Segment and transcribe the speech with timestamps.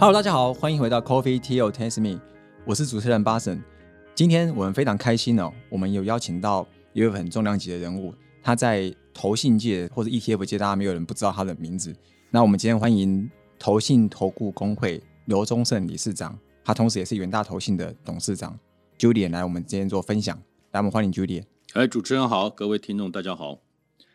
[0.00, 2.18] Hello，大家好，欢迎回到 Coffee Tea or Taste Me，
[2.64, 3.62] 我是主持人巴神。
[4.14, 11.94] 今天我们非常开心哦，我们有邀请到一位很重量级的人物，他在投信界或者 ETF 界，大家没有人不知道他的名字。
[12.30, 18.58] 那我们今天欢迎投信投顾工会刘宗盛理事长，他同时也是远大投信的董事长
[18.98, 20.34] Julian 来我们今天做分享。
[20.70, 21.44] 来，我们欢迎 Julian。
[21.74, 23.58] 哎，主持人好，各位听众大家好。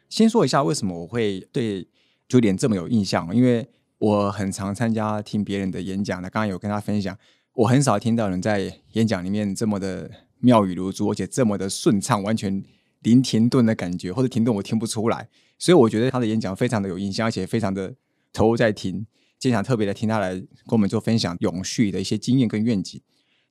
[0.10, 1.88] 先说一下为什么我会对
[2.28, 3.70] Julian 这么有印象，因为。
[3.98, 7.18] 我很常参加听别人的演讲，的刚刚有跟他分享，
[7.54, 12.64] 我很少听到人在演讲里面这么的妙语如珠，而且这么的顺畅，完全
[13.02, 15.30] 零停顿的感觉，或者停顿我听不出来。
[15.58, 17.96] 所以我觉得他的演讲非常的有印象，而且非常的
[18.34, 19.08] 投入在听。
[19.40, 23.02] 今天想特别的听他来跟我们做分享永续的一些经验跟愿景。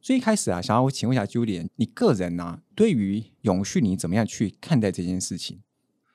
[0.02, 5.60] 所以一开始啊，想要请问一下 Julian，你个人呢，对于永续你怎么样去看待这件事情？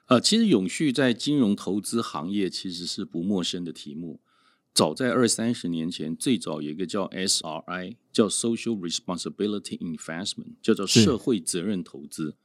[0.10, 4.20] 呃，其实永续在金融投资行业其实是不陌生的题目。
[4.74, 12.36] 早在二三十年前，最早有一个叫 SRI，叫 Social Responsibility Investment，叫做社会责任投资。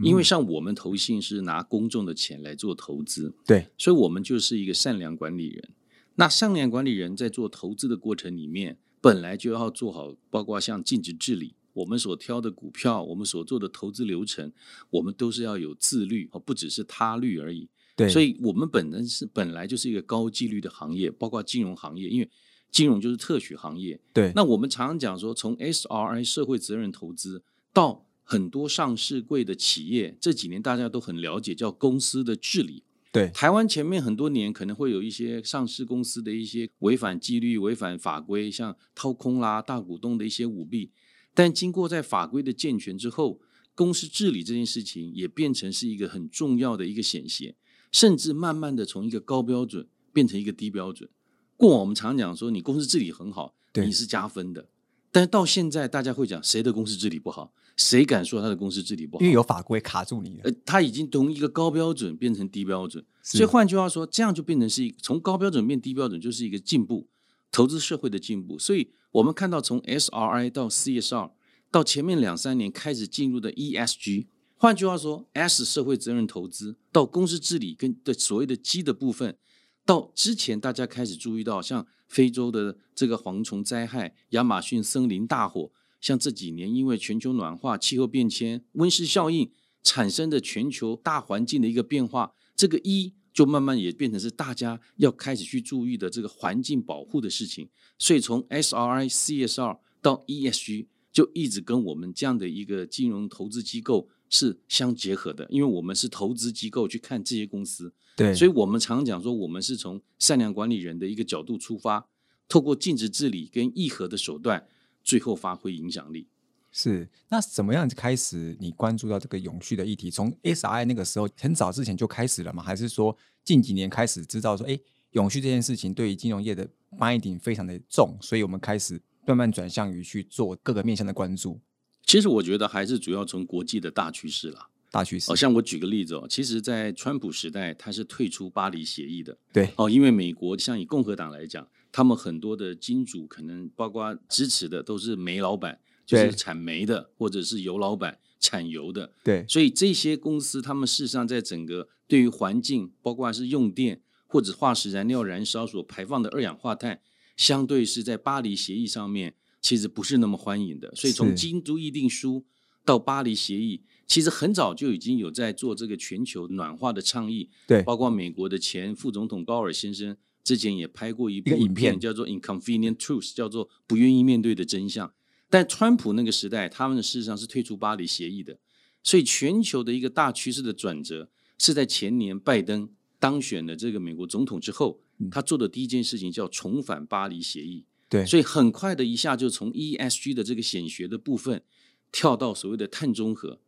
[0.00, 5.70] 因为像我们投信是拿公众的钱来做投资，对，所以我们就是一个善良管理人。
[6.14, 11.54] 那善良管理人在做投资的过程里面，本来就要做好，包括像尽职治理。
[11.78, 14.52] 我们所挑的股票，我们所做的投资流程，
[14.90, 17.68] 我们都是要有自律，而不只是他律而已。
[17.94, 22.28] 对，所以我们本身是本来就是一个高纪律的行业，包括金融行业，因为
[22.70, 24.00] 金融就是特许行业。
[24.12, 32.82] 对，那我们常常讲说，从 SRI 社会责任投资到很多上市贵的企业，这几年大家都很了解，叫公司的治理。
[33.10, 40.90] 对，台湾前面很多年可能会有一些上市公司的一些违反纪律、违反法规，像掏空啦、大股东的一些舞弊。
[41.38, 43.38] 但经过在法规的健全之后，
[43.72, 47.54] 公司治理这件事情也变成是一个很重要的一个显现，
[47.92, 51.08] 甚至慢慢的从一个高标准变成一个低标准。
[51.56, 54.68] 过往我们常讲说你公司治理很好，你是加分的，
[55.12, 57.52] 但是到现在大家会讲谁的公司治理不好？
[57.76, 59.20] 谁敢说他的公司治理不好？
[59.22, 60.40] 因为有法规卡住你了。
[60.42, 67.06] 呃，他已经从一个高标准变成低标准，所以换句话说，这样就变成是一从高标准变低标准，就是一个进步，
[67.52, 68.58] 投资社会的进步。
[68.58, 68.90] 所以。
[69.10, 71.30] 我们看到从 SRI 到 CSR
[71.70, 79.36] 到前面两三年开始进入的 ESG，换句话说，S 社会责任投资到公司治理跟的所谓的 G 的部分，
[79.84, 85.70] 到之前大家开始注意到像非洲的这个蝗虫灾害、亚马逊森林大火，
[86.00, 89.50] 像这几年因为全球暖化、气候变迁、温室效应
[89.82, 93.14] 产生的全球大环境的一个变化，这个 E。
[93.30, 112.06] 就慢慢也变成是大家要开始去注意的这个环境保护的事情，所以从 SRI、CSR 到 ESG 就一直跟我们这样的一个金融投资机构是相结合的，因为我们是投资机构去看这些公司，对，所以我们常讲说我们是从善良管理人的一个角度出发，
[112.48, 114.66] 透过尽职治理跟议和的手段，
[115.02, 116.28] 最后发挥影响力。
[116.70, 120.10] 是，那怎么样开始你关注到这个永续的议题？
[120.10, 122.62] 从 SI 那个时候很早之前就开始了吗？
[122.62, 124.78] 还是说近几年开始知道说，哎，
[125.12, 126.68] 永续这件事情对于金融业的
[126.98, 131.60] binding 非常的重，所以我们开始慢慢转向于去做各个面向的关注。
[132.04, 135.30] 其实我觉得还是主要从国际的大趋势了，大趋势。
[135.30, 139.36] 哦，像我举个例子哦，其实，在川普时代，他是退出巴黎协议的。
[139.52, 145.78] 对，哦，因为美国像以共和党来讲，他们很多的金主可能包括支持的都是煤老板。
[146.08, 157.02] 就是产煤的，或者是油老板产油的，对，所以这些公司，他们事实上在整个对于环境，包括是用电或者化石燃料燃烧所排放的二氧化碳，
[157.38, 160.94] 相对是在巴黎协议上面其实不是那么欢迎的。
[160.94, 162.44] 所以从京都议定书
[162.84, 167.48] 到巴黎协议，其实很早就已经有在做这个全球暖化的倡议。
[167.66, 175.12] 对，包括美国的前副总统高尔先生之前也拍过一部影片，叫做《Inconvenient Truth》，叫做不愿意面对的真相。
[175.48, 178.58] 但川普那个时代，他们的事实上是退出巴黎协议的，
[179.02, 185.00] 所以全球的一个大趋势的转折是在前年拜登当选了这个美国总统之后，
[185.30, 187.84] 他做的第一件事情叫重返巴黎协议。
[188.08, 191.62] 对，所以很快的一下就从 ESG 的这个显学的部分
[192.10, 193.60] 跳到所谓的碳中和。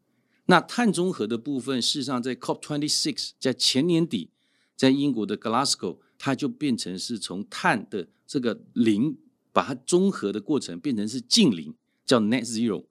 [0.47, 4.31] 那碳中和的部分，事实上在 COP twenty six 在前年底
[4.77, 9.19] 在英国的 Glasgow，它就变成是从碳的这个零。
[9.53, 11.75] 把它中和的过程变成是净零，
[12.07, 12.85] 叫 net zero。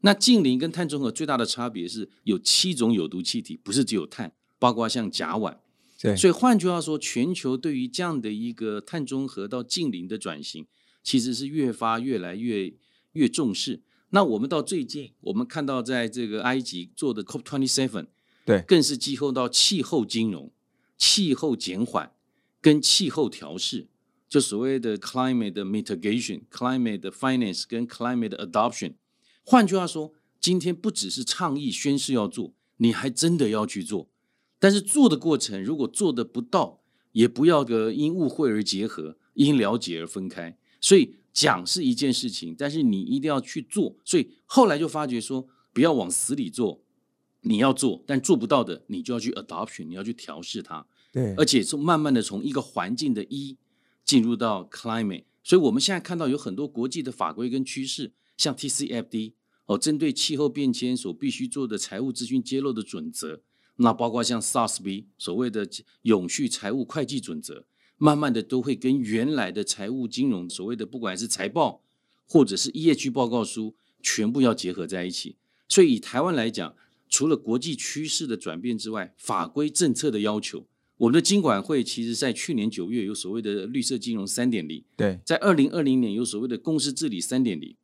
[0.00, 5.58] 那净零跟碳中和最大的差别是有七种有毒气体，不是只有碳，包括像甲烷。
[6.06, 10.64] 对，所以换句话说，全球对于这样的一个碳中和到近零的转型，
[11.02, 12.72] 其实是越发越来越
[13.14, 13.82] 越重视。
[14.10, 18.06] 那我们到最近，我们看到在这个埃及做的 COP twenty seven，
[18.44, 20.52] 对，更是气候到气候金融、
[20.96, 22.12] 气候减缓
[22.60, 23.88] 跟气候调试。
[24.28, 28.94] 就所谓的 climate mitigation、climate finance 跟 climate adoption。
[29.42, 34.08] 换句话说，今天不只是倡议宣誓要做，你还真的要去做。
[34.66, 36.80] 但是做的过程如果做的不到，
[37.12, 40.58] 也不要个因误会而结合，因了解而分开。
[40.80, 43.94] 所以讲是一件事情，但是你一定要去做。
[44.04, 46.82] 所以后来就发觉说，不要往死里做，
[47.42, 50.84] 你要做，但做不到的，你就要去 adoption，你要去调试它。
[51.12, 53.56] 对，而且是慢慢的从一个环境的一
[54.04, 55.26] 进入到 climate。
[55.44, 59.34] 所以我们现在看到有很多国际的法规跟趋势，像 TCFD
[59.66, 63.42] 哦，针对气候变迁所必须做的财务资讯揭露的准则。
[63.76, 65.68] 那包括像 SASB 所谓的
[66.02, 67.66] 永续财务会计准则，
[67.98, 71.82] 慢慢的都会跟原来的财务金融所谓的不管是财报
[72.26, 75.36] 或者是 ESG 报告书，全部要结合在一起。
[75.68, 76.74] 所以以台湾来讲，
[77.08, 87.76] 除了国际趋势的转变之外，法规政策的要求，我们的金管会其实在去年九月有所谓的绿色金融三点零，对，在二零二零年有所谓的公司治理三点零，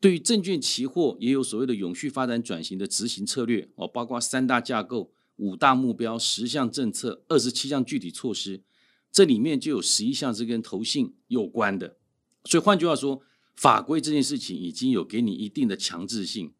[0.00, 5.10] 对于证券期货也有所谓的永续发展转型的执行策略哦，包括三大架构。
[5.42, 8.62] 五大目标、十项政策、二十七项具体措施，
[9.10, 11.96] 这里面就有十一项是跟投信有关的。
[12.44, 13.20] 所以换句话说，
[13.56, 16.52] 法规这件事情已经有给你一定的强制性。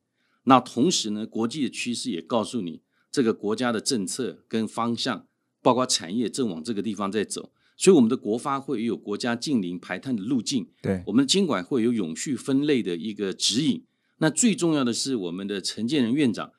[0.44, 2.82] 那同时呢，国际的趋势也告诉你，
[3.12, 5.28] 这个国家的政策跟方向，
[5.62, 7.52] 包括产业正往这个地方在走。
[7.76, 13.84] 所以我们的国发会也有国家近零排碳的路径，对，我们的监管会有永续分类的一个指引。
[14.18, 16.52] 那最重要的是，我们的陈建仁院长。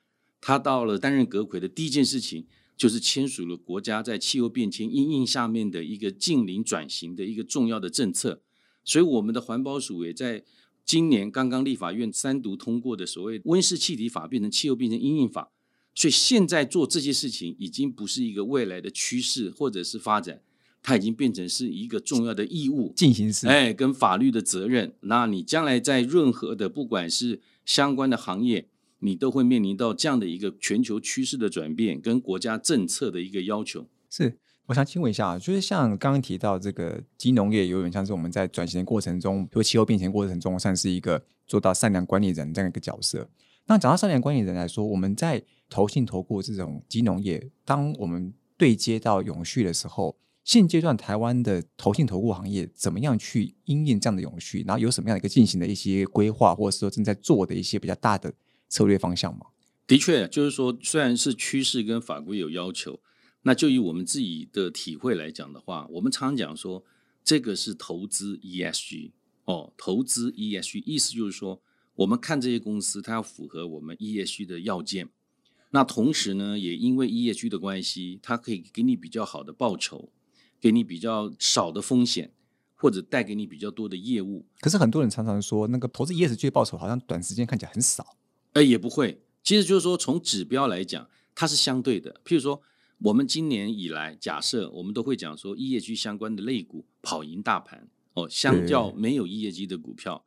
[0.46, 2.46] 他到了担任阁魁的第一件事情，
[2.76, 8.42] 就是签署了国家在气候变迁阴影下面的一个近邻转型的一个重要的政策。
[8.84, 10.44] 所以，我们的环保署也在
[10.84, 15.50] 今年刚刚立法院三读通过的所谓温室气体法变成气候变成阴影法。
[15.94, 20.42] 所以，现在做这些事情已经不是一个未来的趋势或者是发展，
[20.82, 24.94] 它已经变成是一个重要的义务进行式，哎，跟法律的责任。
[25.00, 28.68] 那你将来在任何的不管是相关的行业。
[29.04, 33.86] 你都会面临到这样的一个全球趋势的转变，跟国家政策的一个要求。
[34.08, 43.28] 是，我想请问一下啊，就是像刚刚提到这个金融业，有点像是我们在转型的过程中，就气候变迁过程中，算是一个做到善良管理人这样一个角色。
[43.66, 54.62] 那讲到善良管理人来说，我们在投信投顾这种金融业，当我们对接到永续的时候，现阶段台湾的投信投顾行业怎么样去应应这样的永续？
[54.66, 58.32] 然后有什么样的一个进行的一些规划，或者说正在做的一些比较大的？
[58.74, 59.46] 策略方向吗？
[59.86, 62.98] 的确，就是说，虽然是趋势跟法规有要求，
[63.42, 66.84] 那就以我们自己的体会来讲的话，我们常讲说，
[67.22, 69.12] 这个是投资 ESG
[69.44, 71.62] 哦，投资 ESG 意思就是说，
[71.94, 75.08] 我们看这些公司，它要符合我们 ESG 的要件。
[75.70, 80.10] 那同时呢，也因为 ESG 的关系，它可以给你比较好的报酬，
[80.60, 82.32] 给你比较少的风险，
[82.74, 84.46] 或者带给你比较多的业务。
[84.60, 88.16] 可是很多人常常说，那个投资 ESG 报酬好像短时间看起来很少。
[88.54, 89.20] 哎，也不会。
[89.42, 92.20] 其实就是说，从指标来讲，它是相对的。
[92.24, 92.62] 譬如说，
[92.98, 100.24] 我们今年以来，假设我们都会讲说，业绩相关的类股跑赢大盘哦，相较没有业绩的股票。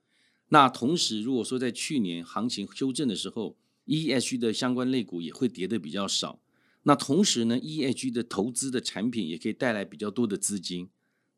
[0.50, 6.40] 那同时，如果说在去年行情修正的时候，ESG 的相关类股也会跌的比较少。
[6.84, 10.90] 那同时呢，ESG 的投资的产品也可以带来比较多的资金。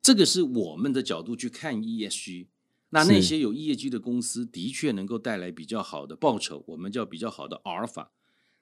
[0.02, 2.48] 这个是我们的角度去看 ESG。
[2.92, 8.12] 那那些有业绩的公司的确能够带来比较好的报酬，我们叫比较好的阿尔法。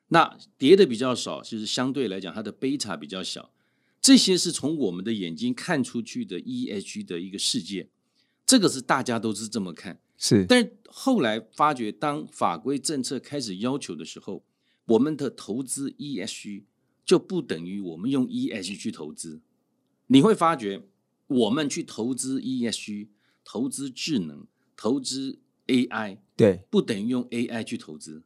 [0.10, 3.54] 那跌的比较少，就是相对来讲它的贝塔比较小。
[4.02, 7.90] 这些是从我们的眼睛看出去的 EH 的一个世界，
[8.46, 10.00] 这个是大家都是这么看。
[10.18, 14.44] 是，但是后来发觉，当法规政策开始要求的时候，
[14.86, 16.64] 我们的投资 ESG
[17.06, 19.42] 就不等于我们用 ESG 去投资。
[20.08, 20.84] 你会发觉，
[21.28, 23.08] 我们去投资 EH。
[23.50, 28.22] 投资智能，投资 AI，对，不等于用 AI 去投资，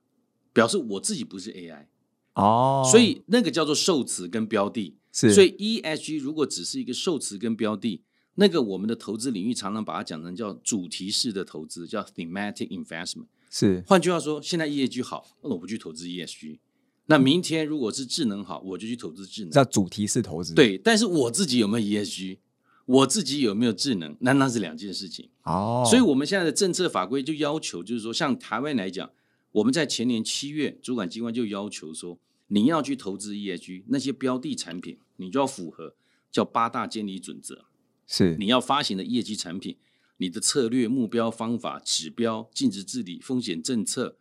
[0.51, 1.86] 表示我自己不是 AI
[2.34, 8.01] 哦，所以那个叫做受词跟标的，是，所以 ESG 如果只是一个受词跟标的，
[8.34, 16.58] 那个我们的投资领域常常把它讲成叫主题式的投资，叫 thematic investment，是，换句话说，现在 ESG 好，那我不去投资 ESG，
[17.06, 22.40] 那明天如果是智能好，我就去投资智能，叫主题式投资，对，但是我自己有没有 ESG？
[22.91, 24.17] 我自己有没有智能？
[24.19, 25.88] 那那是两件事情哦。
[25.89, 29.10] 所以，我们现在的政策法规就要求，就是说，像台湾来讲，
[29.53, 35.95] 我们在前年七月，主管机关就要求说，你要去投资 ESG 那些标的产品，你就要符合
[36.29, 37.65] 叫八大监理准则。
[38.07, 39.77] 是，你要发行的业绩产品，
[40.17, 44.17] 你的策略、目标、方法、指标、尽职治理、风险政策，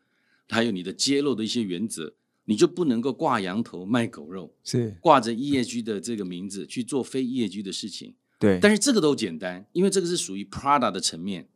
[0.48, 8.14] 还有你的揭露的一些原则，你就不能够挂羊头卖狗肉，是挂着 ESG 的这个名字去做非业绩的事情。
[8.40, 11.48] 对，但是这个都简单，因为这个是属于 Prada 的层面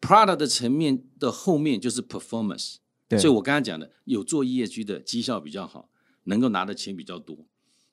[0.00, 2.76] ，Prada 的层面的后面就是 performance。
[3.06, 5.90] 对所以我刚才讲的，有做 ESG 的绩效比较好，
[6.24, 7.46] 能够拿的钱比较多。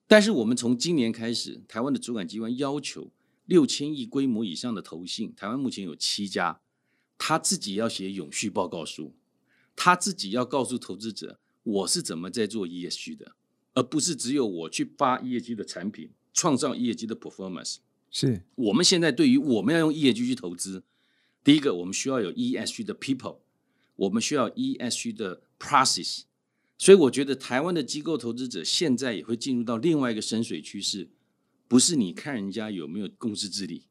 [0.07, 3.11] 但是我们从今年开始，台湾的主管机关要求
[3.45, 6.61] 六千亿规模以上的投信，台湾目前有七家，
[7.17, 9.13] 他自己要写永续报告书，
[9.75, 13.35] 他自己要告诉投资者我是怎么在做 ESG 的，
[13.73, 17.77] 而不是只有我去发 ESG 的产品，创造 ESG 的 performance。
[18.13, 20.83] 是我们现在对于我们要用 ESG 去投资，
[21.43, 23.39] 第一个我们需要有 ESG 的 people，
[23.97, 26.21] 我们需要 ESG 的 process。
[26.77, 31.09] 所以我觉得台湾的机构投资者现在也会进入到另外一个深水趋势，
[31.67, 33.83] 不是你看人家有没有公司治理，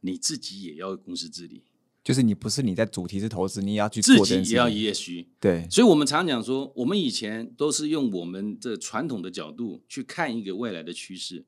[0.00, 1.62] 你自己也要公司治理，
[2.02, 5.26] 就是你不是你在主题是投资，你也要去自做这件事己也要情 ESG。
[5.38, 11.44] 对所以我们常讲说，我们以前都是用我们的传统的角度去看一个未来的趋势，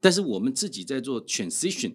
[0.00, 1.94] 但是我们自己在做 transition，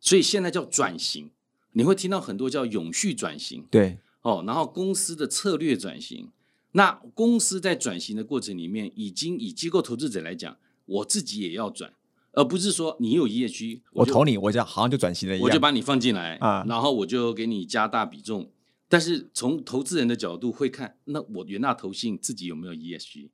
[0.00, 1.30] 所以现在叫转型。
[1.76, 6.28] 你会听到很多叫永续转型对哦，然后公司的策略转型。
[6.70, 10.56] 那公司在转型的过程里面，已经以机构投资者来讲，
[10.86, 11.92] 我自己也要转，
[12.32, 18.50] 而不是说你有 ESG，我投你，我就好像就转型了一样，我就把你放进来啊然后我就给你加大比重。
[18.88, 23.30] 但是从投资人的角度会看，那我元大投信自己有没有 ESG？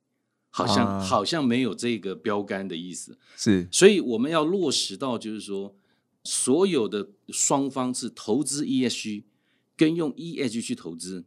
[0.51, 0.99] 好像、啊。
[0.99, 3.67] 好像没有这个标杆的意思，是。
[3.71, 5.75] 所以我们要落实到，就是说，
[6.23, 9.23] 所有的双方是投资 ESG
[9.75, 11.25] 跟用 ESG 去投资，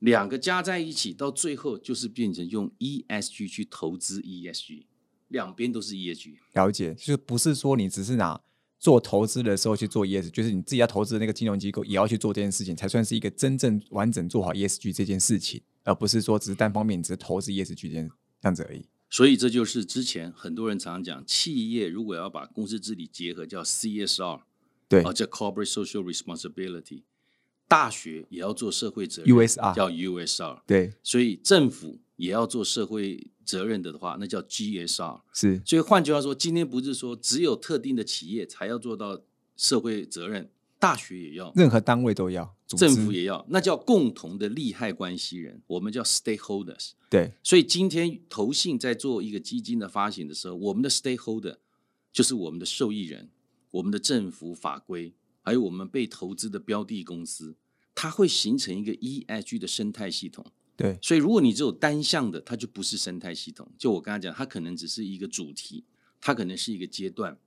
[0.00, 4.86] 两个加在一起，到最后就是变成用 ESG 去投资 ESG，
[5.28, 6.34] 两边都是 E ESG。
[6.54, 8.40] 了解，就是不是说你只是拿
[8.80, 18.10] 做投资的时候去做 ES，就是你自己要投资的那个金融机构也要去做这件事情，才算是一个真正完整做好 ESG 这件事情，而不是说只是单方面你只是投资 ESG 这件
[18.42, 18.84] 这样子而已。
[19.08, 24.40] 所以这就是之前很多人常常讲，企业如果要把公司治理结合，叫 CSR，
[24.88, 27.02] 对啊，叫 Corporate Social Responsibility。
[27.68, 30.60] 大学也要做社会责任 USR 叫 USR。
[30.66, 35.20] 对，所以政府也要做社会责任的话，那叫 GSR。
[35.32, 39.22] 是所以换句话说，今天不是说只有特定的企业才要做到
[39.56, 40.50] 社会责任，
[40.82, 46.90] 大学也要，任何单位都要，政府也要，那叫共同的利害关系人，我们叫 stakeholders。
[47.08, 51.58] 对所以今天投信在做一个基金的发行的时候，我们的 stakeholder
[52.12, 53.30] 就是我们的受益人、
[53.70, 57.54] 我们的政府法规，还有我们被投资的标的公司，
[57.94, 60.44] 它会形成一个 ESG 的生态系统。
[60.76, 63.70] 对所以如果你只有单向的，它就不是生态系统。
[63.78, 65.84] 就我刚才讲，它可能只是一个主题，
[66.20, 67.38] 它可能是一个阶段。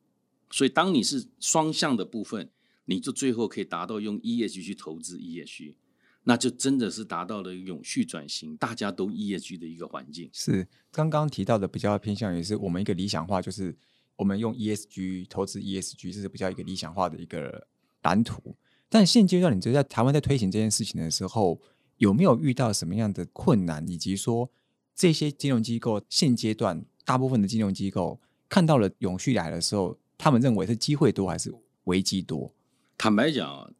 [0.49, 2.49] 所以当你是双向的部分，
[2.85, 5.75] 你就最后可以达到用 ESG 去投资 ESG，
[6.23, 10.29] 那就真的是达到了永续转型，大家都 ESG 的一个环境。
[10.33, 13.75] 是刚刚提到的比较偏向于是我们一个理想化，就是
[14.15, 17.67] 我们用 ESG 投资 ESG，这是比较一个理想化的一个
[18.03, 18.55] 蓝图。
[18.87, 21.59] 但现阶段，你觉得在台湾在推行这件事情的时候，
[21.97, 24.49] 有没有遇到什么样的困难，以及说
[24.95, 31.53] 这些金融机构现阶段大部分的金融机构看到了永续来的时候，他们认为是机会多还是
[31.85, 32.53] 危机多？
[32.97, 33.71] 坦白讲啊，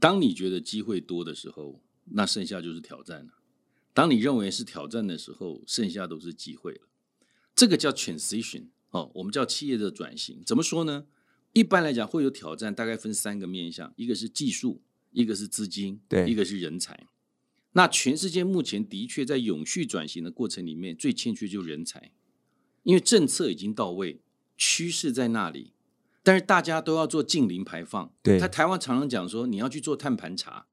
[0.00, 3.32] 当你觉得机会多的时候，那剩下就是挑战了；
[3.92, 6.80] 当你认为是挑战的时候，剩下都是机会了。
[7.54, 10.42] 这个叫 transition 哦，我们叫企业的转型。
[10.44, 11.06] 怎么说呢？
[11.52, 17.06] 一般来讲会有挑战，大概分三个面向：一个是技术，一个是资金，对一个是人才。
[17.72, 22.10] 那全世界目前的确在永续转型的过程里面，最欠缺就是人才，
[22.82, 24.20] 因为政策已经到位，
[24.56, 25.72] 趋势在那里，
[26.22, 28.12] 但是大家都要做近零排放。
[28.22, 30.66] 对他台湾常常讲说，你要去做碳盘查，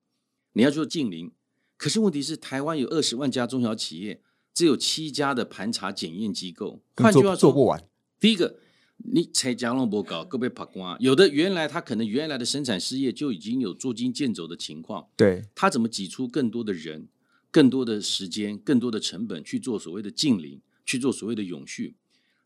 [0.53, 1.31] 你要做近零，
[1.77, 4.21] 可是问题是台湾有二十万家中小企业，
[4.53, 6.81] 只有七家的盘查检验机构。
[6.95, 7.83] 换句话说，做做不完，
[8.19, 8.57] 第一个，
[8.97, 17.07] 你才加龙不搞，各位爬光，有的原来他可能原来的生产事业就已经有捉襟见肘的情况，对他怎么挤出更多的人、
[17.49, 21.95] 更多的时间、更多的成本去做所谓的近零，去做所谓的永续？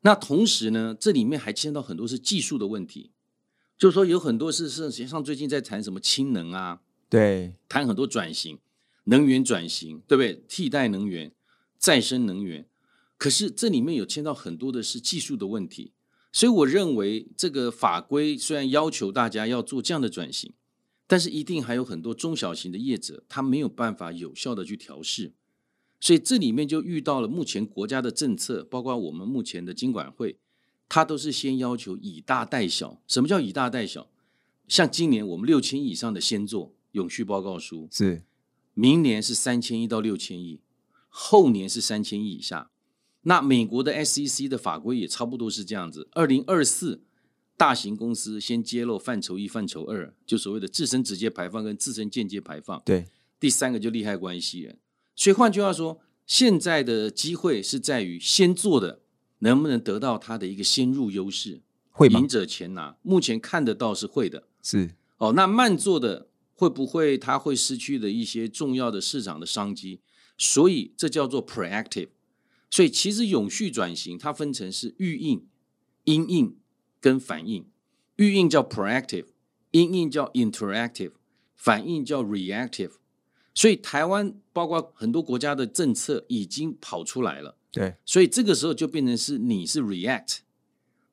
[0.04, 3.12] 那同时呢，这里面还牵到很多是技术的问题，
[3.78, 7.56] 就是说有很多是是像最近在谈什么氢能啊，对。
[7.68, 8.60] 谈很多转型，
[9.06, 10.44] 能源转型，对不对？
[10.48, 11.34] 替代能源、
[11.78, 12.68] 再生能源，
[13.18, 15.94] 可是这里面有牵到很多的是技术的问题，
[16.34, 20.54] 所以我认为这个法规虽然要求大家要做这样的转型，
[21.08, 25.32] 但是一定还有很多中小型的业者，他没有办法有效的去调试，
[26.04, 30.38] 所以这里面就遇到了目前国家的政策，包括我们目前的金管会，
[30.90, 33.02] 它都是先要求以大带小。
[33.08, 34.10] 什么叫以大带小？
[34.68, 38.22] 像今年我们六千亿以上的先做永续报告书，是
[38.74, 40.60] 明年是三千亿到六千亿，
[41.08, 42.70] 后年是三千亿以下。
[43.22, 47.02] 那美国的 SEC 的法规也差不多是这样子，二零二四
[47.56, 52.82] 大型公司先揭露范畴一、范畴二，就所谓的自身直接排放跟自身间接排放。
[52.84, 53.06] 对，
[53.40, 54.78] 第三个就利害关系人。
[55.16, 59.02] 所以换句话说，现在的机会是在于先做的
[59.40, 62.28] 能不能得到它的一个先入优势，会吗赢？
[62.28, 62.98] 者全拿。
[63.02, 64.48] 目前看得到是会的。
[64.62, 70.00] 是哦，那慢做的会不会它会失去的一些重要的市场的商机？
[70.38, 72.10] 所以这叫做 proactive。
[72.72, 75.46] 所以其实永续转型它分成是预应、
[76.06, 76.58] 因应
[77.00, 77.68] 跟反应。
[78.16, 79.26] 预应叫 proactive，
[79.72, 81.12] 因应叫 interactive，
[81.56, 82.94] 反应叫 reactive。
[83.54, 87.58] 所以台湾包括很多国家的政策已经跑出来了。
[87.72, 90.40] 对，所以这个时候就变成是你是 react，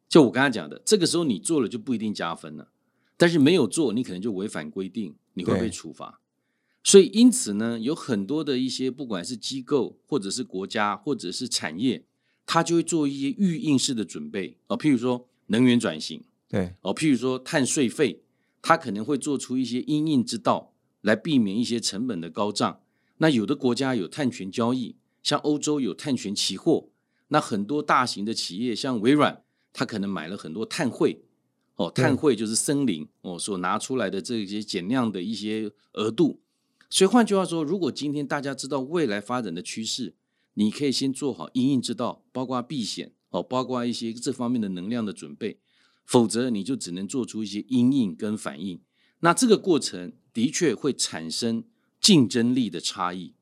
[0.08, 2.70] 就我刚才讲的，这个时候你做了就不一定加分了，
[3.16, 6.20] 但是没有做，你可能就违反规定，你会被处罚。
[6.82, 12.04] 所以因此呢，有很多的一些不管是机构或者是国家或者是产业，
[12.46, 18.22] 它就会做一些预应式的准备哦，譬如说能源转型对，哦，譬如说碳税费，
[18.60, 22.80] 它可能会做出一些因应之道来避免一些成本的高涨。
[23.18, 26.88] 那有的国家有碳权交易，像欧洲有碳权期货，
[27.28, 29.42] 那很多大型的企业像微软，
[29.72, 31.22] 它可能买了很多碳汇，
[31.76, 36.40] 哦，碳汇就是森林哦所拿出来的这些减量的一些额度。
[36.88, 40.14] 所以换句话说，如果今天大家知道未来发展的趋势，
[40.54, 45.60] 你可以先做好因应之道，包括避险哦，包括一些这方面的能量的准备，
[46.04, 48.80] 否则你就只能做出一些因应跟反应。
[49.20, 51.64] 那这个过程的确会产生
[52.00, 53.34] 竞争力的差异。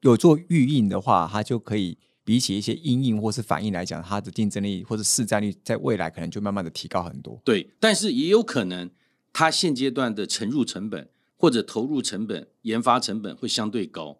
[0.00, 7.40] 有做预应的话，它就可以比起一些阴应或是反应来讲，它的竞争力或者市占率在未来可能就慢慢的提高很多。
[7.44, 8.90] 对，但是也有可能
[9.32, 14.18] 它现阶段的沉入成本或者投入成本、研发成本会相对高，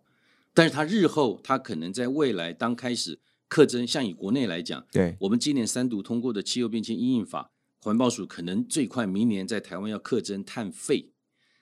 [0.54, 7.50] 但是它日后它可能在未来当开始课征，像以国内来讲，对，我们今年三读通过的气候变迁阴应法，
[7.80, 11.10] 环保署可能最快明年在台湾要课征碳费，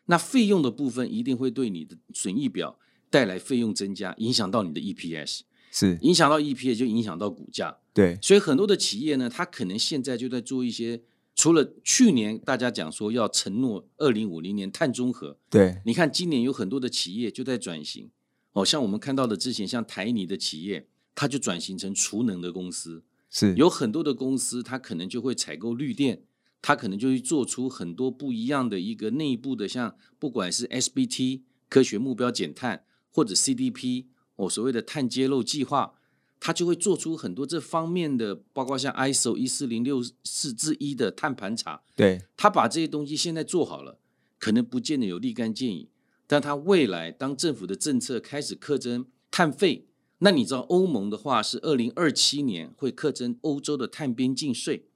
[0.07, 2.79] 那费用的部分一定会对你的损益表
[3.11, 7.77] 带来费用增加，影响到你的 EPS，是，影响到 EPS 就影响到股价。
[7.93, 11.03] 对，所以很多的企业呢，它可能现在就在做一些，
[11.37, 18.11] 除了去年大家讲说要承诺二零五零年碳中和，对，你看今年有很多的企业就在转型，
[18.53, 26.23] 哦，像我们看到的之前像台泥的企业，它就转型成储能的公司，是，有很多的公司它可能就会采购绿电，
[26.63, 34.05] 它可能就会做出很多不一样的一个内部的，像不管是 SBT 科学目标减碳，或者 CDP
[34.37, 35.95] 哦所谓的碳揭露计划，
[36.39, 43.99] 它就会做出很多这方面的，包括像 ISO 一四零六四之一的碳盘查，对，他把这些东西现在做好了，
[44.39, 45.89] 可能不见得有立竿见影，
[46.29, 49.89] 但他未来当政府的政策开始课征碳费，
[50.25, 54.87] 那你知道欧盟的话是二零二七年会课征欧洲的碳边境税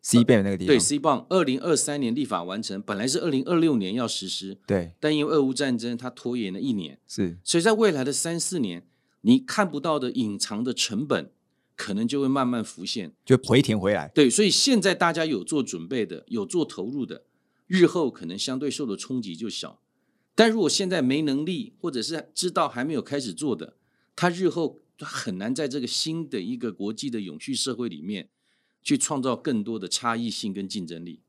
[0.00, 8.88] ，C 倍的那个地方，对 C 棒，二零二三年立法完成，本来是二零二六年要实施，对，但因为俄乌战争它拖延了一年，是，所以在未来的三四年，
[9.20, 11.30] 你看不到的隐藏的成本，
[11.76, 13.12] 可能就会慢慢浮现。
[13.26, 14.10] 就回填回来。
[14.14, 17.24] 对，所以现在大家有做准备的，有做投入的，
[17.66, 19.82] 日后可能相对受的冲击就小。
[20.34, 23.74] 但如果现在没能力，或者是知道还没有开始做的，
[24.20, 28.28] 他日后很难在这个新的一个国际的永续社会里面，
[28.82, 31.20] 去创造更多的差异性跟竞争力。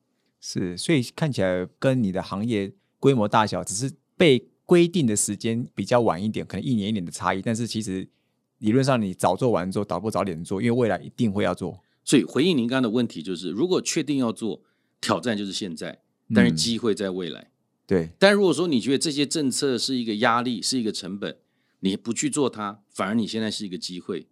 [0.41, 8.09] 是，所以看起来跟你的行业规模大小只是被规定的时间比较晚一点，可能一年一年的差异，但是其实
[8.57, 11.79] 理论上你早做完之后，倒不早点做，因为未来一定会要做。
[12.03, 14.63] 所以回应您刚刚的问题，就是如果确定要做，
[14.99, 16.01] 挑战就是现在，
[16.33, 17.51] 但是嗯机会在未来。
[17.85, 21.37] 对，但如果说你觉得这些政策是一个压力，是一个成本，
[21.79, 24.27] 你不去做它，反而你现在是一个机会，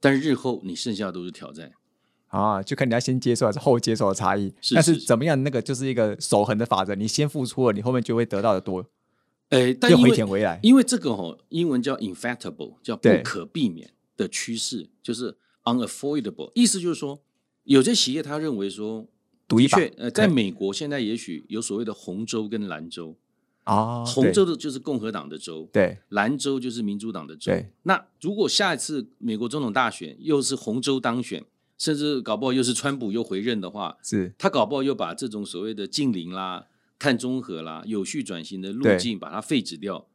[0.00, 1.72] 但是日后你剩下的都是挑战。
[2.28, 4.48] 啊，就看你要先接受还是后接受的差异。
[4.60, 8.86] 是是是但是怎么样，那个就是一个守恒的法则，你先付出了，你后面就会得到的多，
[9.50, 10.58] 诶，但就因为回填回来。
[10.62, 17.22] 因为这个哦，英文叫 infactable，叫不可避免的趋势，就是 unavoidable，意思就是说，
[17.64, 19.06] 有些企业他认为说，
[19.46, 23.18] 赌一把的确，呃，在美国现在也许有所谓的红州跟蓝州，
[23.64, 25.98] 啊，红州的就是共和党的州，对。
[26.08, 27.52] 兰州就是民主党的州。
[27.52, 27.70] 对。
[27.84, 31.44] 那如果下一次美国总统大选又是红州当选，
[31.78, 36.66] 甚至搞不好又是川普又回任的话，是，他搞不好又把这种所谓的近邻啦、
[36.98, 40.06] 碳中和啦、有序转型的路径把它废止掉。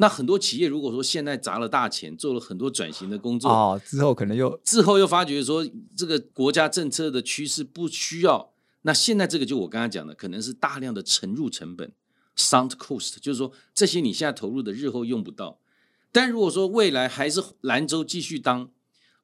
[0.00, 11.92] 那很多企业如果说现在砸了大钱，做了很多转型的工作，哦，之后可能又之后又发觉说这个国家政策的趋势不需要，那现在这个就我刚才讲的，可能是大量的沉入成本
[12.38, 15.58] （sunk cost），就是说这些你现在投入的日后用不到。
[16.10, 18.70] 但如果说未来还是兰州继续当，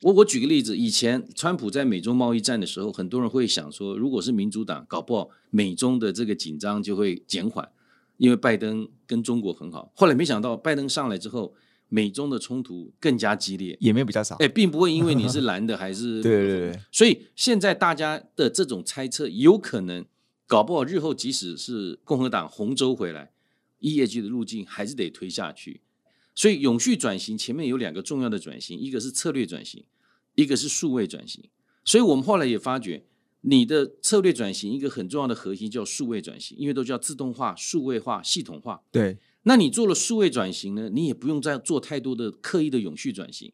[0.03, 7.67] 我我举个例子，以前川普在美中贸易战的时候，很多人会想说，如果是民主党，搞不好美中的这个紧张就会减缓，
[8.19, 9.91] 因为拜登跟中国很好。
[9.95, 11.55] 后来没想到拜登上来之后，
[11.89, 14.37] 美中的冲突更加激烈，也没有比较少。
[14.37, 20.05] 哎，并不会因为你是 蓝的还是对对对，所以现在大家的这种猜测，有可能
[20.47, 23.33] 搞不好日后即使是共和党红州回来
[23.81, 25.81] 业绩的路径还是得推下去。
[26.35, 29.85] 所以永续转型前面有两个重要的转型，一个是策略转型，
[30.35, 31.45] 一个是数位转型。
[31.85, 33.05] 所以我们后来也发觉，
[33.43, 38.83] 你的策略转型一个很重要的核心叫数位转型，因为都叫自动化、数位化、系统化。
[38.91, 43.53] 对，那你做了数位转型呢，你也不用再做太多的刻意的永续转型，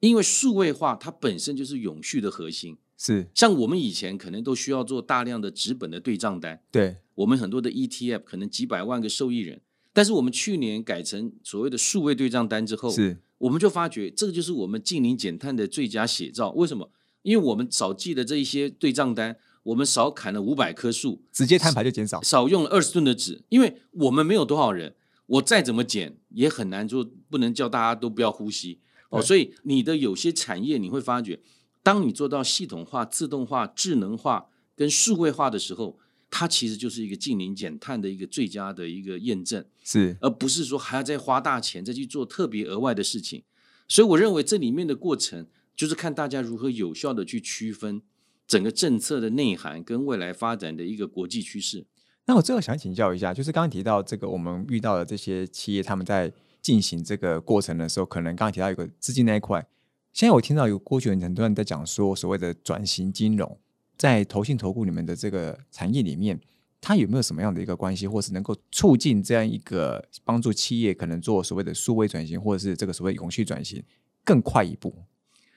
[0.00, 2.76] 因为数位化它本身就是永续的核心。
[2.98, 9.62] 是，像我们以前可能都需要做大量的纸本的对账单，对我们很多的 ETF 可能几百万个受益人。
[9.92, 16.50] 但是我们去年改成所谓的数位对账单之后，是，我们就发觉这个就是我们近零减碳的最佳写照。
[16.50, 16.90] 为什么？
[17.22, 23.42] 因为我们少记的这一些对账单，我们少砍了五百棵树，直接摊牌就减少，少用了二十吨的纸。
[23.48, 24.94] 因为我们没有多少人，
[25.26, 28.80] 我再怎么减也很难做，不能叫大家都不要呼吸
[29.10, 29.20] 哦。
[29.20, 31.40] 所以你的有些产业你会发觉，
[31.88, 35.98] 当你做到系统化、自动化、智能化跟数位化的时候。
[36.30, 43.42] 它其实就是一个近零减碳的一个最佳的一个验证，是，而不是说还要再花大钱再去做特别额外的事情。
[43.88, 48.02] 所以我认为这里面的过程就是看大家如何有效的去区分
[48.46, 51.86] 整个政策的内涵跟未来发展的一个国际趋势。
[52.26, 59.66] 那我最后想请教一下，就是刚刚提到这个我们遇到的这些企业，他们在进行这个过程的时候，可能刚刚提到一个资金那一块，
[60.12, 63.58] 现在我听到有过去很多人在讲说所谓的转型金融。
[63.96, 66.40] 在投信投顾里面的这个产业里面，
[66.80, 73.82] 它有没有什么样的一个关系，或是能够促进这样一个帮助企业可能做所谓的数位转型，或者是这个所谓永续转型
[74.22, 74.94] 更快一步？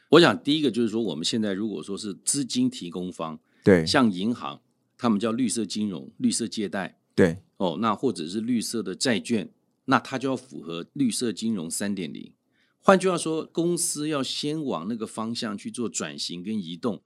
[0.09, 4.59] 我想第一个就是说，我们现在如果说是资金提供方，对，像银行，
[4.97, 9.47] 他们叫绿色金融、绿色借贷，对，哦，那或者是绿色的债券，
[9.85, 12.33] 那它就要符合绿色金融三点零。
[12.81, 17.01] 换句话说，公司要先往那个方向去做转型跟移动。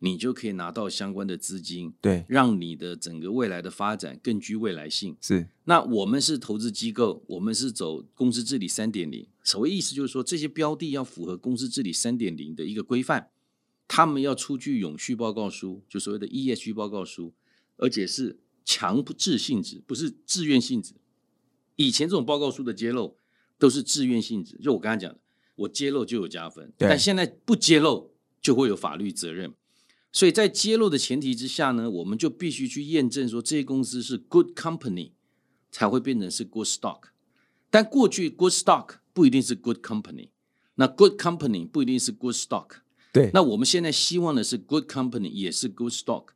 [0.00, 5.16] 你就可以拿到相关的资金，对，让你的整个未来的发展更具未来性。
[5.22, 9.26] 是，那我们是投资机构，我们是走公司治理三点零。
[9.42, 13.30] 所谓意思就是说，这些标的要符合公司治理三点零的一个规范，
[13.88, 17.32] 他们要出具永续报告书，就所谓的 ESG 报告书，
[17.78, 20.92] 而且是强制性质，不是自愿性质。
[21.76, 23.16] 以前这种报告书的揭露
[23.58, 25.18] 都是自愿性质，就我刚才讲的，
[25.54, 29.54] 我揭露就有加分，但现在不揭露就会有法律责任。
[30.12, 35.12] 所以在揭露的前提之下呢，我们就必须去验证说这些公司是 good company，
[35.70, 37.00] 才会变成是 good stock。
[37.68, 40.30] 但过去 good stock 不一定是 good company，
[40.76, 42.68] 那 good company 不一定是 good stock。
[43.12, 46.28] 对，那我们现在希望的是 good company 也是 good stock。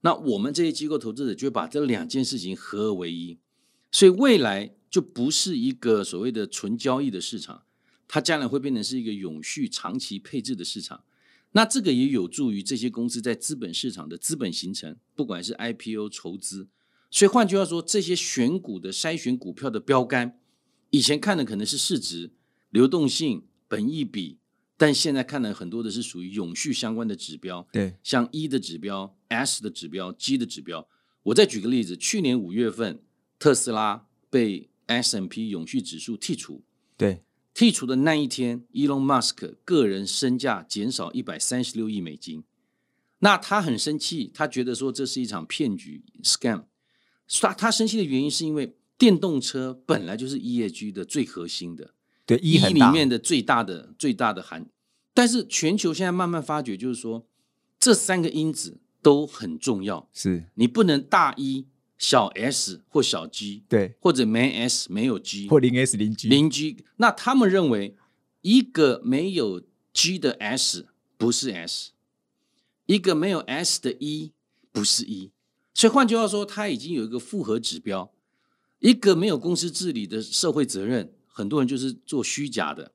[0.00, 3.38] 那我们这些机构投资者就会把这两件事情合而为一，
[3.92, 7.62] 所以未来就不是一个所谓的纯交易的市场，
[8.08, 11.04] 它将来会变成是一个永续长期配置的市场。
[11.52, 16.68] 那这个也有助于这些公司在资本市场的资本形成，不管是 IPO 筹资。
[17.10, 20.38] 所以换句话说，这些选股的筛选股票的标杆，
[20.90, 22.30] 以前看的可能是市值、
[22.70, 24.38] 流动性、本益比，
[24.76, 27.66] 但现在看的很多的是属于永续相关的指标。
[27.72, 30.88] 对，像 E 的指标、S 的指标、G 的指标。
[31.24, 33.02] 我再举个例子，去年五月份，
[33.40, 36.62] 特斯拉被 S&P 永续指数剔除。
[36.96, 37.22] 对。
[37.52, 42.44] 剔除的那一天，Elon Musk 个人身价减少一百三十六亿美金。
[43.18, 46.64] 那他很生气，他觉得说这是一场骗局 （scam）。
[47.40, 51.92] 他他生气的原因是因为电动车本来就是 E A G 的最核心的，
[52.24, 54.70] 对 E 里面的最大的最大的含。
[55.12, 57.26] 但是全球现在慢慢发觉，就是说
[57.80, 61.66] 这三个因子都很重要，是你不能大一。
[62.00, 66.78] 小 s 或小 g，对，或者没 s 没有 g，或零 s 零 g，零 g。
[66.96, 67.94] 那他们认为
[68.40, 70.86] 一个没有 g 的 s
[71.18, 71.90] 不是 s，
[72.86, 74.32] 一个没有 s 的 e
[74.72, 75.30] 不是 e。
[75.74, 78.10] 所以换句话说，它已经有一个复合指标。
[78.78, 82.92] 一个没有公司治理的社会责任，很多人就是做虚假的。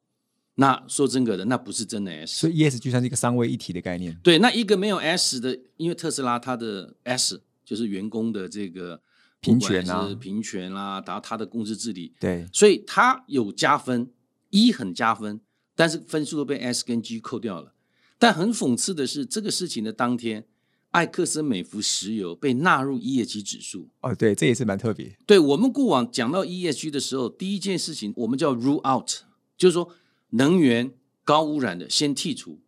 [0.56, 2.40] 那说真格的，那不是真的 s。
[2.40, 4.20] 所以 e s 就像是一个三位一体的概念。
[4.24, 7.44] 对，那一个没有 s 的，因为特斯拉它的 s。
[7.66, 9.02] 就是员工的这个
[9.42, 14.12] 平权啊，平权啦，达到他的公司治理，对，所以他有加分，
[14.52, 15.42] 一很加分，
[15.76, 17.74] 但是分数都被 S 跟 G 扣掉了。
[18.18, 20.46] 但很讽刺的是，这个事情的当天，
[20.92, 23.90] 艾克森美孚石油被纳入 ESG 指数。
[24.00, 25.18] 哦，对，这也是蛮特别。
[25.26, 29.10] 对我们过往讲到 ESG 的时候，第一件事情我们叫 rule out，
[29.58, 29.90] 就是说
[30.30, 30.94] 能源
[31.26, 32.62] 高污染的先剔除，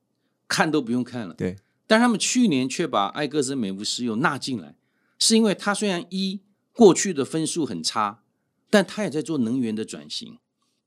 [0.49, 1.33] 看都不用看了。
[1.33, 1.55] 对，
[1.87, 4.75] 但他们去年却把埃克森美孚石油纳进来，
[5.19, 6.41] 是因为它虽然一
[6.73, 8.23] 过去的分数很差，
[8.69, 10.37] 但它也在做能源的转型，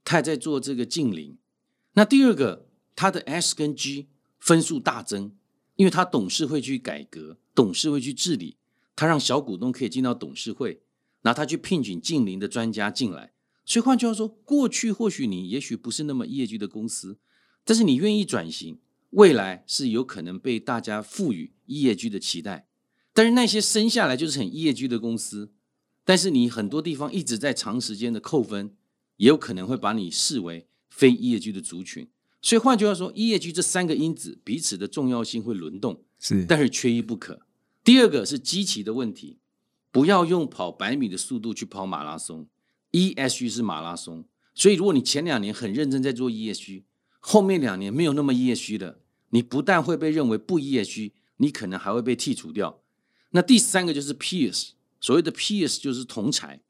[0.05, 1.37] 它也在做这个近邻。
[1.95, 5.33] 那第二个，它的 S 跟 G 分数大增，
[5.77, 8.57] 因为它董事会去改革，董事会去治理，
[8.95, 10.83] 它让小股东可以进到董事会，
[11.23, 13.33] 然后他去聘请近邻的专家进来。
[13.65, 17.19] 所以换句话说，过去或许你也许不是那么业绩的公司，
[17.65, 18.79] 但是你愿意转型，
[19.11, 22.69] 未来是有可能被大家赋予业绩的期待。
[23.13, 25.53] 但是那些生下来就是很业绩的公司，
[26.05, 28.75] 但是你很多地方一直在长时间的扣分，
[29.17, 32.09] 也有可能会把你视为非业绩的族群。
[32.43, 37.43] 所以换句话说，ESG 这三个因子彼此的重要性会轮动，是，但是缺一不可。
[37.85, 39.39] 第二个是基期的问题，
[39.91, 42.47] 不要用跑百米的速度去跑马拉松。
[42.93, 46.85] ESG 是马拉松，所以如果你前两年很认真在做 ESG，
[47.21, 52.80] 后面两年没有那么 ESG 的，你不但会被认为不 ESG，你可能还会被剔除掉。
[53.31, 56.61] 那第三个就是 peers，所谓的 peers 就是同才。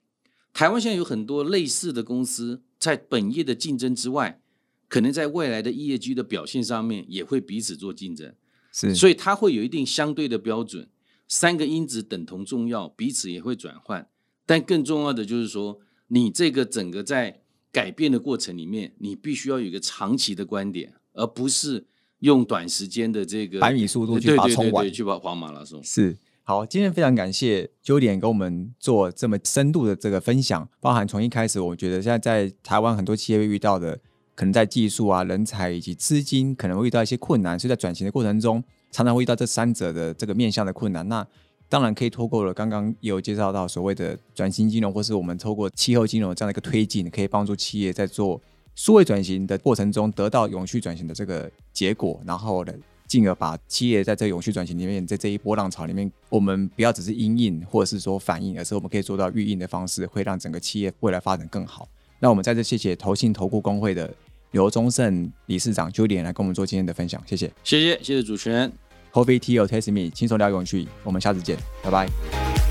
[0.53, 4.40] 台湾现在有很多类似的公司，在本业的竞争之外，
[4.88, 8.35] 可能在未来的 ESG 的表现上面也会彼此做竞争，
[8.73, 10.88] 是，所以它会有一定相对的标准。
[11.29, 14.09] 三个因子等同重要，彼此也会转换，
[14.44, 15.81] 但更重要的就是说。
[16.12, 21.87] 你这个整个在改变的过程里面，你必须要有一个长期的观点，而不是
[22.18, 25.81] 用短时间的这个百米速度去把冲完，去跑跑马拉松。
[25.85, 33.96] 是好，今天非常感谢九点跟我们做这么深度的这个分享，包含从一开始，我觉得现在在台湾很多企业会遇到的，
[34.35, 41.07] 可能在技术啊、人才以及资金，可能会遇到一些困难，所以在转型的过程中，常常会遇到这三者的这个面向的困难。
[41.09, 41.24] 那
[41.68, 48.40] 当然可以透过了，刚刚也有介绍到所谓的转型金融，或是我们透过气候金融这样的一个推进，可以帮助企业在做
[48.74, 52.72] 数位转型的过程中得到永续转型的这个结果，然后呢，
[53.11, 61.88] 进而把企业在这永续转型里面，在这一波浪潮里面，我们不要只是因应或者是说反应，而是我们可以做到预应的方式，会让整个企业未来发展更好。
[62.20, 64.09] 那我们再次谢谢投信投顾工会的
[64.53, 68.70] 刘忠胜理事长 Julian 来跟我们做今天的分享，谢谢，谢谢，谢谢主持人。
[69.12, 72.70] Coffee Tea or Taste Me，轻松聊永续，我们下次见，拜拜。